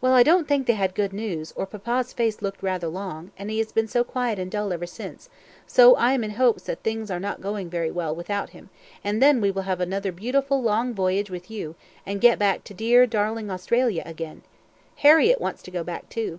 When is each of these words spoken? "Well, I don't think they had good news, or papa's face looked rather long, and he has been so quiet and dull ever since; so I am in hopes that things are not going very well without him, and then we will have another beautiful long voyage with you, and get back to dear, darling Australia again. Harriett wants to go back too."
"Well, 0.00 0.12
I 0.14 0.22
don't 0.22 0.46
think 0.46 0.68
they 0.68 0.74
had 0.74 0.94
good 0.94 1.12
news, 1.12 1.52
or 1.56 1.66
papa's 1.66 2.12
face 2.12 2.40
looked 2.40 2.62
rather 2.62 2.86
long, 2.86 3.32
and 3.36 3.50
he 3.50 3.58
has 3.58 3.72
been 3.72 3.88
so 3.88 4.04
quiet 4.04 4.38
and 4.38 4.48
dull 4.48 4.72
ever 4.72 4.86
since; 4.86 5.28
so 5.66 5.96
I 5.96 6.12
am 6.12 6.22
in 6.22 6.30
hopes 6.30 6.62
that 6.66 6.84
things 6.84 7.10
are 7.10 7.18
not 7.18 7.40
going 7.40 7.68
very 7.68 7.90
well 7.90 8.14
without 8.14 8.50
him, 8.50 8.70
and 9.02 9.20
then 9.20 9.40
we 9.40 9.50
will 9.50 9.62
have 9.62 9.80
another 9.80 10.12
beautiful 10.12 10.62
long 10.62 10.94
voyage 10.94 11.30
with 11.32 11.50
you, 11.50 11.74
and 12.06 12.20
get 12.20 12.38
back 12.38 12.62
to 12.62 12.74
dear, 12.74 13.08
darling 13.08 13.50
Australia 13.50 14.04
again. 14.06 14.42
Harriett 14.98 15.40
wants 15.40 15.62
to 15.64 15.72
go 15.72 15.82
back 15.82 16.08
too." 16.08 16.38